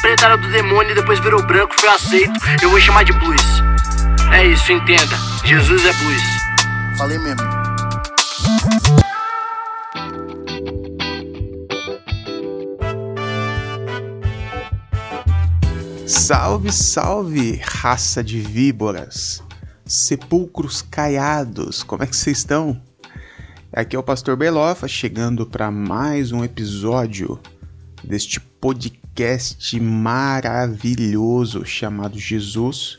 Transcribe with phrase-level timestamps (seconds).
[0.00, 2.32] preta era do demônio e depois virou branco, foi aceito.
[2.62, 3.42] Eu vou chamar de blues.
[4.32, 5.16] É isso, entenda.
[5.44, 6.22] Jesus é blues.
[6.96, 7.64] Falei mesmo.
[16.06, 19.42] Salve, salve, raça de víboras,
[19.84, 22.80] sepulcros caiados, como é que vocês estão?
[23.72, 27.38] Aqui é o Pastor Belofa chegando para mais um episódio
[28.02, 29.03] deste podcast
[29.80, 32.98] maravilhoso chamado Jesus,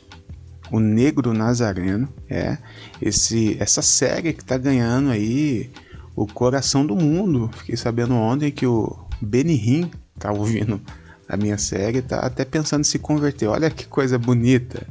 [0.70, 2.08] o Negro Nazareno.
[2.28, 2.58] É
[3.00, 5.70] esse essa série que tá ganhando aí
[6.14, 7.50] o coração do mundo.
[7.58, 10.80] Fiquei sabendo ontem que o Benihim tá ouvindo
[11.28, 13.48] a minha série, tá até pensando em se converter.
[13.48, 14.86] Olha que coisa bonita.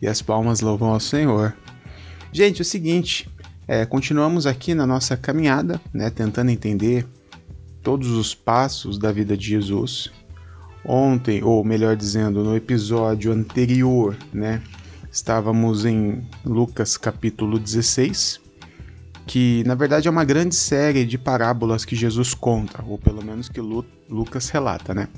[0.00, 1.56] E as palmas louvam ao Senhor.
[2.32, 3.28] Gente, é o seguinte,
[3.66, 7.04] é, continuamos aqui na nossa caminhada, né, tentando entender
[7.82, 10.12] todos os passos da vida de Jesus.
[10.84, 14.62] Ontem, ou melhor dizendo, no episódio anterior, né,
[15.10, 18.40] estávamos em Lucas capítulo 16,
[19.26, 23.48] que na verdade é uma grande série de parábolas que Jesus conta, ou pelo menos
[23.48, 25.08] que Lu Lucas relata, né?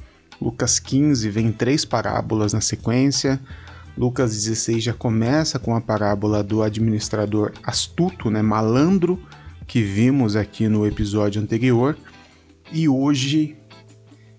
[0.41, 3.39] Lucas 15 vem três parábolas na sequência.
[3.97, 9.23] Lucas 16 já começa com a parábola do administrador astuto, né, malandro,
[9.67, 11.97] que vimos aqui no episódio anterior.
[12.73, 13.57] E hoje,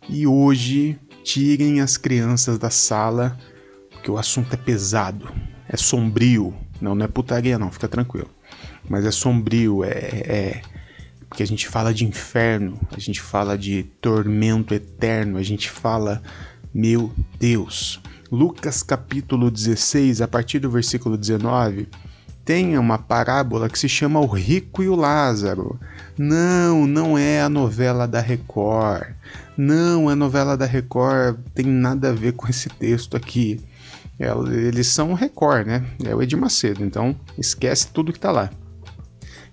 [0.09, 3.37] e hoje, tirem as crianças da sala,
[3.91, 5.31] porque o assunto é pesado,
[5.67, 6.53] é sombrio.
[6.79, 8.29] Não, não é putaria não, fica tranquilo.
[8.89, 10.61] Mas é sombrio, é, é
[11.31, 16.21] porque a gente fala de inferno, a gente fala de tormento eterno, a gente fala,
[16.73, 18.01] meu Deus.
[18.29, 21.87] Lucas capítulo 16, a partir do versículo 19,
[22.43, 25.79] tem uma parábola que se chama O Rico e o Lázaro.
[26.17, 29.13] Não, não é a novela da Record.
[29.57, 33.59] Não, a novela da Record tem nada a ver com esse texto aqui.
[34.19, 35.85] Eles são Record, né?
[36.03, 38.49] É o Edir Macedo, então esquece tudo que tá lá.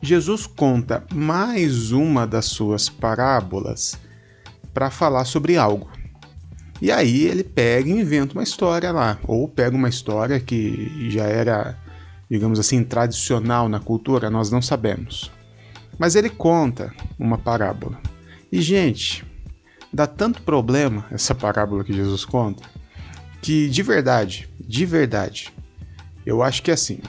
[0.01, 3.99] Jesus conta mais uma das suas parábolas
[4.73, 5.91] para falar sobre algo.
[6.81, 11.25] E aí ele pega e inventa uma história lá, ou pega uma história que já
[11.25, 11.77] era,
[12.31, 15.33] digamos assim, tradicional na cultura, nós não sabemos.
[15.99, 18.01] Mas ele conta uma parábola.
[18.53, 19.27] E gente,
[19.93, 22.63] dá tanto problema essa parábola que Jesus conta,
[23.41, 25.53] que de verdade, de verdade,
[26.27, 27.01] eu acho que é assim,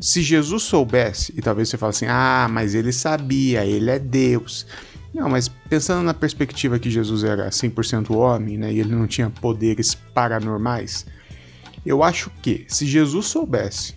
[0.00, 4.66] se Jesus soubesse, e talvez você fale assim, ah, mas ele sabia, ele é Deus.
[5.14, 9.30] Não, mas pensando na perspectiva que Jesus era 100% homem, né, e ele não tinha
[9.30, 11.06] poderes paranormais,
[11.84, 13.94] eu acho que se Jesus soubesse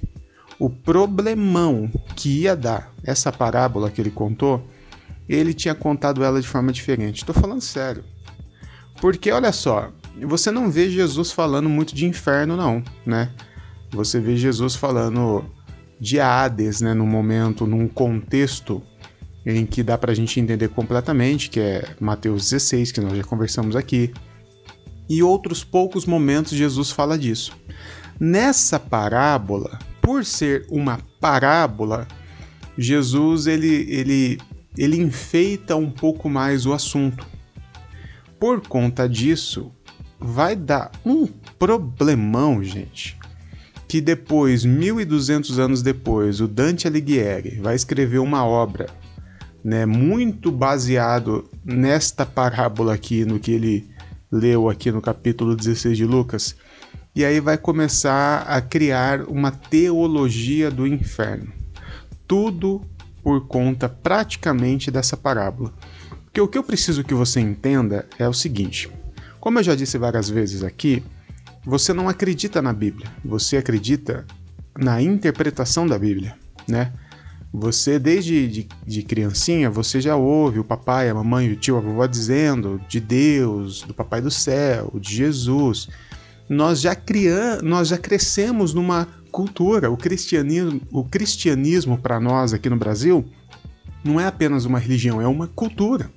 [0.57, 4.65] o problemão que ia dar essa parábola que ele contou,
[5.29, 7.19] ele tinha contado ela de forma diferente.
[7.19, 8.03] Estou falando sério.
[8.99, 9.91] Porque olha só,
[10.21, 13.31] você não vê Jesus falando muito de inferno, não, né?
[13.91, 15.45] Você vê Jesus falando
[15.99, 18.81] de Hades, né, num momento, num contexto
[19.45, 23.23] em que dá para a gente entender completamente, que é Mateus 16, que nós já
[23.23, 24.13] conversamos aqui.
[25.09, 27.57] E outros poucos momentos Jesus fala disso.
[28.19, 32.07] Nessa parábola, por ser uma parábola,
[32.77, 34.39] Jesus ele, ele,
[34.81, 37.27] ele enfeita um pouco mais o assunto.
[38.39, 39.71] Por conta disso,
[40.19, 43.19] vai dar um problemão, gente
[43.89, 48.85] que depois, 1200 anos depois, o Dante Alighieri vai escrever uma obra,
[49.63, 53.89] né, muito baseado nesta parábola aqui, no que ele
[54.31, 56.55] leu aqui no capítulo 16 de Lucas,
[57.15, 61.51] e aí vai começar a criar uma teologia do inferno.
[62.27, 62.81] Tudo
[63.23, 65.73] por conta praticamente dessa parábola.
[66.25, 68.89] Porque o que eu preciso que você entenda é o seguinte:
[69.39, 71.03] como eu já disse várias vezes aqui,
[71.65, 74.25] você não acredita na Bíblia, você acredita
[74.77, 76.35] na interpretação da Bíblia,
[76.67, 76.93] né?
[77.51, 81.79] Você, desde de, de, criancinha, você já ouve o papai, a mamãe, o tio, a
[81.79, 85.89] vovó dizendo de Deus, do papai do céu, de Jesus.
[86.47, 89.89] Nós já, criam, nós já crescemos numa cultura.
[89.89, 93.25] O cristianismo, o cristianismo para nós aqui no Brasil
[94.03, 96.09] não é apenas uma religião, é uma cultura.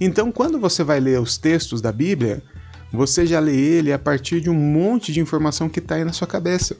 [0.00, 2.42] Então, quando você vai ler os textos da Bíblia,
[2.92, 6.12] você já lê ele a partir de um monte de informação que está aí na
[6.12, 6.76] sua cabeça.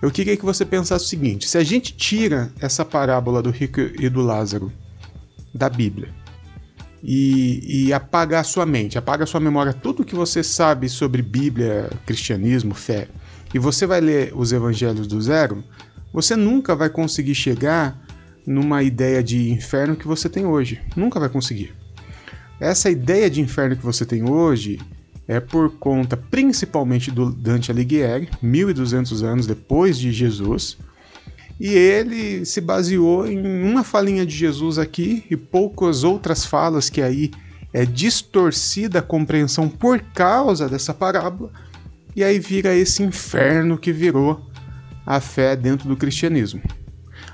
[0.00, 3.80] Eu queria que você pensasse o seguinte: se a gente tira essa parábola do rico
[3.80, 4.70] e do Lázaro
[5.54, 6.12] da Bíblia
[7.02, 11.22] e, e apaga a sua mente, apaga a sua memória, tudo que você sabe sobre
[11.22, 13.08] Bíblia, cristianismo, fé,
[13.54, 15.62] e você vai ler os evangelhos do zero,
[16.12, 18.00] você nunca vai conseguir chegar
[18.46, 20.80] numa ideia de inferno que você tem hoje.
[20.94, 21.74] Nunca vai conseguir.
[22.60, 24.80] Essa ideia de inferno que você tem hoje
[25.28, 30.78] é por conta principalmente do Dante Alighieri, 1200 anos depois de Jesus,
[31.58, 37.02] e ele se baseou em uma falinha de Jesus aqui e poucas outras falas que
[37.02, 37.30] aí
[37.72, 41.50] é distorcida a compreensão por causa dessa parábola,
[42.16, 44.40] e aí vira esse inferno que virou
[45.04, 46.62] a fé dentro do cristianismo.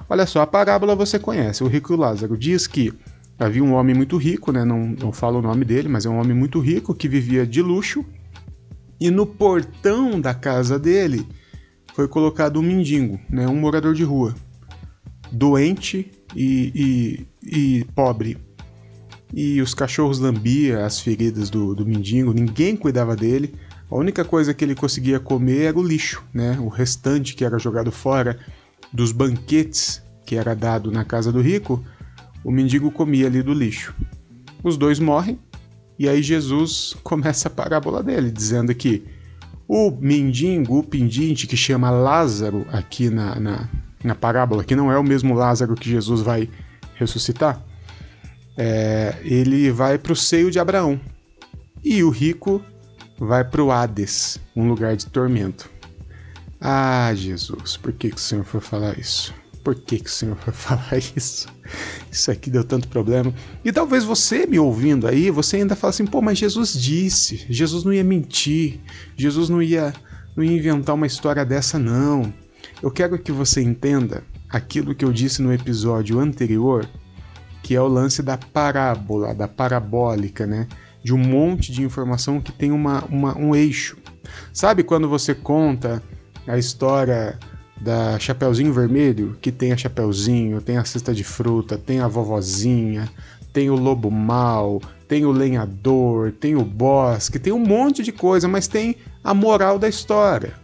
[0.08, 2.92] Olha só, a parábola você conhece, o rico Lázaro diz que
[3.38, 4.64] havia um homem muito rico, né?
[4.64, 7.62] não, não falo o nome dele, mas é um homem muito rico que vivia de
[7.62, 8.04] luxo,
[9.00, 11.26] e no portão da casa dele
[11.94, 13.46] foi colocado um mendigo, né?
[13.46, 14.34] um morador de rua,
[15.30, 18.36] doente e, e, e pobre.
[19.32, 23.54] E os cachorros lambiam as feridas do, do mendigo, ninguém cuidava dele.
[23.92, 26.58] A única coisa que ele conseguia comer era o lixo, né?
[26.58, 28.38] O restante que era jogado fora
[28.90, 31.84] dos banquetes que era dado na casa do rico,
[32.42, 33.94] o mendigo comia ali do lixo.
[34.64, 35.38] Os dois morrem,
[35.98, 39.04] e aí Jesus começa a parábola dele, dizendo que
[39.68, 43.68] o mendigo, o pendinte, que chama Lázaro aqui na, na,
[44.02, 46.48] na parábola, que não é o mesmo Lázaro que Jesus vai
[46.94, 47.62] ressuscitar,
[48.56, 50.98] é, ele vai para o seio de Abraão.
[51.84, 52.64] E o rico
[53.26, 55.70] vai para o Hades, um lugar de tormento.
[56.60, 59.32] Ah, Jesus, por que, que o Senhor foi falar isso?
[59.62, 61.46] Por que, que o Senhor foi falar isso?
[62.10, 63.32] Isso aqui deu tanto problema.
[63.64, 67.84] E talvez você me ouvindo aí, você ainda fala assim, pô, mas Jesus disse, Jesus
[67.84, 68.80] não ia mentir,
[69.16, 69.92] Jesus não ia,
[70.36, 72.32] não ia inventar uma história dessa, não.
[72.82, 76.88] Eu quero que você entenda aquilo que eu disse no episódio anterior,
[77.62, 80.66] que é o lance da parábola, da parabólica, né?
[81.02, 83.96] De um monte de informação que tem uma, uma um eixo.
[84.52, 86.02] Sabe quando você conta
[86.46, 87.38] a história
[87.80, 93.10] da Chapeuzinho Vermelho, que tem a Chapeuzinho, tem a cesta de fruta, tem a vovozinha,
[93.52, 98.46] tem o lobo mal, tem o lenhador, tem o bosque, tem um monte de coisa,
[98.46, 100.54] mas tem a moral da história.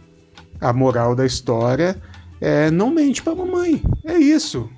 [0.59, 1.95] A moral da história
[2.39, 3.81] é não mente para mamãe.
[4.05, 4.69] É isso.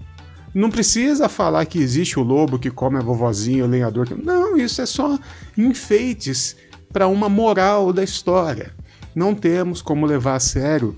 [0.53, 4.07] Não precisa falar que existe o lobo que come a vovozinha, o lenhador.
[4.21, 5.17] Não, isso é só
[5.57, 6.55] enfeites
[6.91, 8.73] para uma moral da história.
[9.15, 10.97] Não temos como levar a sério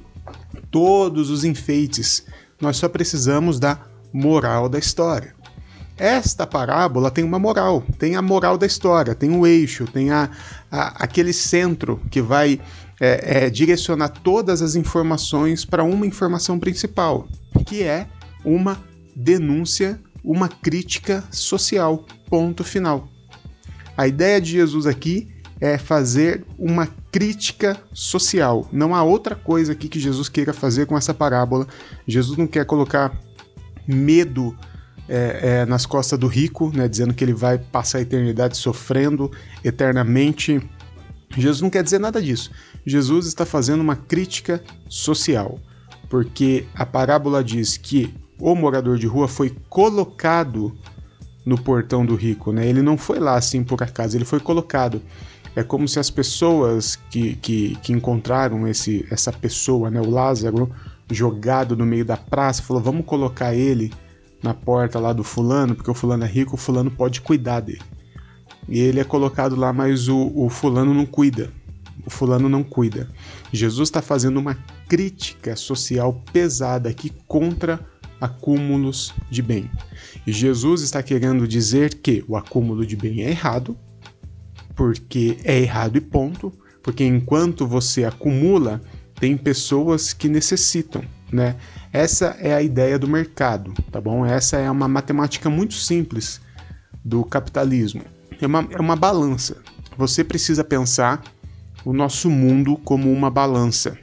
[0.72, 2.26] todos os enfeites.
[2.60, 3.80] Nós só precisamos da
[4.12, 5.36] moral da história.
[5.98, 10.30] Esta parábola tem uma moral, tem a moral da história, tem o eixo, tem a,
[10.72, 12.60] a aquele centro que vai
[13.00, 17.28] é, é, direcionar todas as informações para uma informação principal,
[17.68, 18.08] que é
[18.44, 18.78] uma
[19.16, 22.06] denúncia, uma crítica social.
[22.30, 23.08] Ponto final.
[23.96, 25.28] A ideia de Jesus aqui
[25.60, 28.68] é fazer uma crítica social.
[28.72, 31.68] Não há outra coisa aqui que Jesus queira fazer com essa parábola.
[32.08, 33.18] Jesus não quer colocar
[33.88, 34.58] medo
[35.08, 39.32] é, é, nas costas do rico, né, dizendo que ele vai passar a eternidade sofrendo
[39.64, 40.62] eternamente.
[41.38, 42.52] Jesus não quer dizer nada disso.
[42.86, 45.60] Jesus está fazendo uma crítica social,
[46.10, 50.76] porque a parábola diz que o morador de rua foi colocado
[51.46, 52.68] no portão do rico, né?
[52.68, 55.02] Ele não foi lá assim por acaso, ele foi colocado.
[55.56, 60.72] É como se as pessoas que, que, que encontraram esse, essa pessoa, né, o Lázaro,
[61.12, 63.92] jogado no meio da praça, falou: vamos colocar ele
[64.42, 67.82] na porta lá do fulano, porque o fulano é rico, o fulano pode cuidar dele.
[68.68, 71.52] E ele é colocado lá, mas o, o fulano não cuida.
[72.06, 73.10] O fulano não cuida.
[73.52, 77.80] Jesus está fazendo uma crítica social pesada aqui contra
[78.24, 79.70] acúmulos de bem.
[80.26, 83.78] E Jesus está querendo dizer que o acúmulo de bem é errado,
[84.76, 86.52] porque é errado e ponto,
[86.82, 88.82] porque enquanto você acumula,
[89.20, 91.58] tem pessoas que necessitam, né?
[91.92, 94.26] Essa é a ideia do mercado, tá bom?
[94.26, 96.40] Essa é uma matemática muito simples
[97.04, 98.04] do capitalismo.
[98.42, 99.58] É uma, é uma balança.
[99.98, 101.22] Você precisa pensar
[101.84, 103.98] o nosso mundo como uma balança.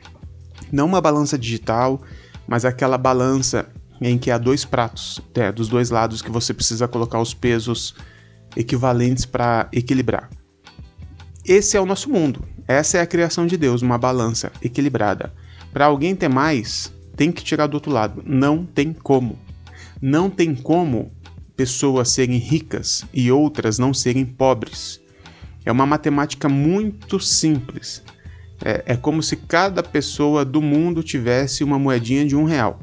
[0.70, 2.00] Não uma balança digital,
[2.46, 3.68] mas aquela balança
[4.00, 7.94] em que há dois pratos, é, dos dois lados que você precisa colocar os pesos
[8.56, 10.30] equivalentes para equilibrar.
[11.44, 12.42] Esse é o nosso mundo.
[12.66, 15.32] Essa é a criação de Deus, uma balança equilibrada.
[15.72, 18.22] Para alguém ter mais, tem que tirar do outro lado.
[18.24, 19.38] Não tem como.
[20.00, 21.12] Não tem como
[21.56, 25.00] pessoas serem ricas e outras não serem pobres.
[25.64, 28.02] É uma matemática muito simples.
[28.64, 32.80] É, é como se cada pessoa do mundo tivesse uma moedinha de um real.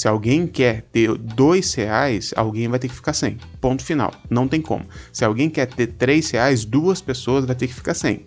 [0.00, 3.36] Se alguém quer ter dois reais, alguém vai ter que ficar sem.
[3.60, 4.10] Ponto final.
[4.30, 4.86] Não tem como.
[5.12, 8.24] Se alguém quer ter três reais, duas pessoas vai ter que ficar sem.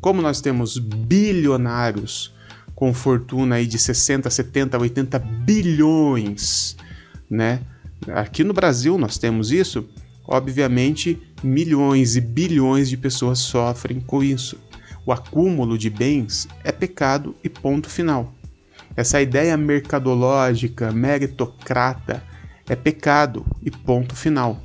[0.00, 2.34] Como nós temos bilionários
[2.74, 6.76] com fortuna aí de 60, 70, 80 bilhões,
[7.30, 7.60] né?
[8.08, 9.88] Aqui no Brasil nós temos isso.
[10.26, 14.58] Obviamente, milhões e bilhões de pessoas sofrem com isso.
[15.06, 18.33] o acúmulo de bens é pecado e ponto final.
[18.96, 22.22] Essa ideia mercadológica, meritocrata,
[22.68, 24.62] é pecado e ponto final.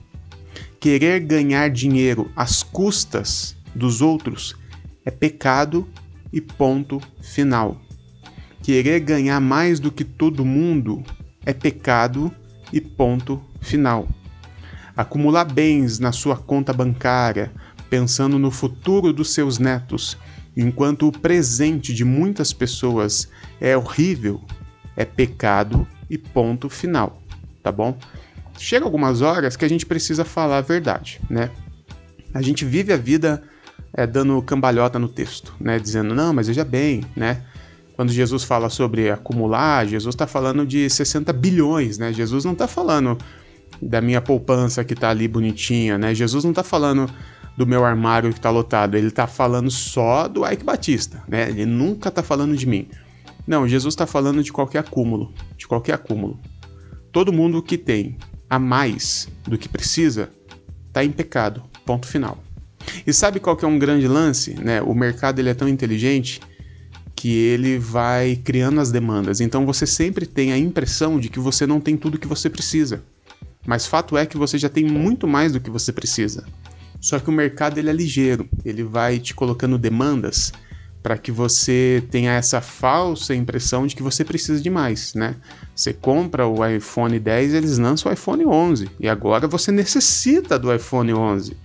[0.79, 4.55] Querer ganhar dinheiro às custas dos outros
[5.03, 5.87] é pecado
[6.31, 7.81] e ponto final.
[8.61, 11.03] Querer ganhar mais do que todo mundo
[11.45, 12.31] é pecado
[12.71, 14.07] e ponto final.
[14.95, 17.51] Acumular bens na sua conta bancária,
[17.89, 20.17] pensando no futuro dos seus netos,
[20.61, 23.29] enquanto o presente de muitas pessoas
[23.61, 24.41] é horrível,
[24.95, 27.21] é pecado e ponto final,
[27.63, 27.97] tá bom?
[28.57, 31.49] Chega algumas horas que a gente precisa falar a verdade, né?
[32.33, 33.41] A gente vive a vida
[33.93, 35.79] é, dando cambalhota no texto, né?
[35.79, 37.41] Dizendo, não, mas veja bem, né?
[37.95, 42.11] Quando Jesus fala sobre acumular, Jesus está falando de 60 bilhões, né?
[42.11, 43.17] Jesus não está falando
[43.81, 46.13] da minha poupança que está ali bonitinha, né?
[46.13, 47.09] Jesus não está falando
[47.59, 51.49] do meu armário que está lotado, ele está falando só do Ike Batista, né?
[51.49, 52.87] Ele nunca está falando de mim.
[53.45, 56.39] Não, Jesus está falando de qualquer acúmulo, de qualquer acúmulo.
[57.11, 58.17] Todo mundo que tem
[58.49, 60.29] a mais do que precisa
[60.87, 61.61] está em pecado.
[61.85, 62.41] Ponto final.
[63.05, 64.53] E sabe qual que é um grande lance?
[64.53, 64.81] Né?
[64.81, 66.39] O mercado ele é tão inteligente
[67.13, 69.41] que ele vai criando as demandas.
[69.41, 73.03] Então você sempre tem a impressão de que você não tem tudo que você precisa.
[73.67, 76.45] Mas fato é que você já tem muito mais do que você precisa.
[76.99, 80.51] Só que o mercado ele é ligeiro, ele vai te colocando demandas
[81.01, 85.35] para que você tenha essa falsa impressão de que você precisa de mais, né?
[85.73, 90.73] Você compra o iPhone 10, eles lançam o iPhone 11 e agora você necessita do
[90.73, 91.55] iPhone 11,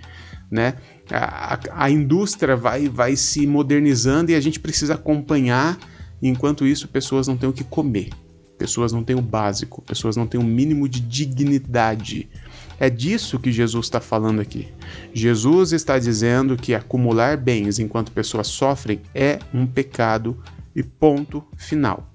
[0.50, 0.74] né?
[1.10, 5.78] A, a, a indústria vai, vai se modernizando e a gente precisa acompanhar.
[6.22, 8.10] Enquanto isso, pessoas não têm o que comer.
[8.56, 12.30] Pessoas não têm o básico, pessoas não têm o mínimo de dignidade.
[12.78, 14.68] É disso que Jesus está falando aqui.
[15.12, 20.36] Jesus está dizendo que acumular bens enquanto pessoas sofrem é um pecado
[20.74, 22.10] e ponto final.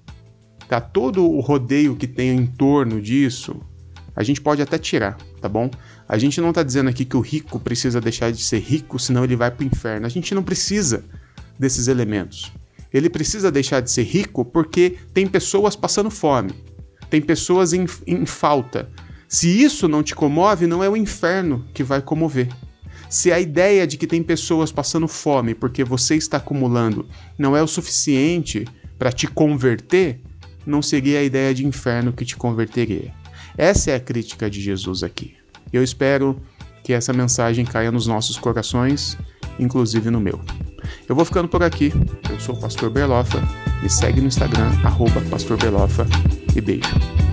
[0.68, 3.60] Tá todo o rodeio que tem em torno disso,
[4.16, 5.72] a gente pode até tirar, tá bom?
[6.08, 9.24] A gente não está dizendo aqui que o rico precisa deixar de ser rico, senão
[9.24, 10.06] ele vai para o inferno.
[10.06, 11.06] A gente não precisa
[11.58, 12.52] desses elementos.
[12.92, 16.52] Ele precisa deixar de ser rico porque tem pessoas passando fome,
[17.10, 18.90] tem pessoas em, em falta.
[19.30, 22.50] Se isso não te comove, não é o inferno que vai comover.
[23.08, 27.08] Se a ideia de que tem pessoas passando fome porque você está acumulando
[27.38, 28.66] não é o suficiente
[28.98, 30.20] para te converter,
[30.66, 33.14] não seria a ideia de inferno que te converteria.
[33.56, 35.36] Essa é a crítica de Jesus aqui.
[35.72, 36.42] Eu espero
[36.84, 39.16] que essa mensagem caia nos nossos corações,
[39.60, 40.42] inclusive no meu.
[41.08, 41.94] Eu vou ficando por aqui.
[42.32, 43.40] Eu sou o Pastor Berlofa.
[43.84, 46.08] Me segue no Instagram, arroba Pastor Berlofa.
[46.56, 47.29] E beijo.